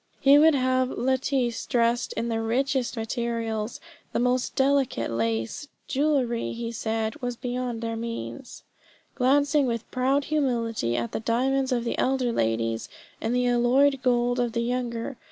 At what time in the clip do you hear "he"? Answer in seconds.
0.19-0.39, 6.53-6.71